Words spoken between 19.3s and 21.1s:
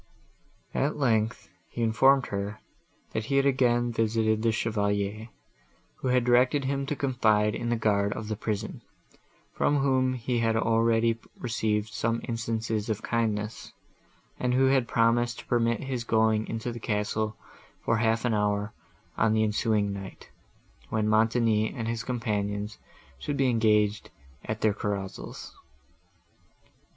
the ensuing night, when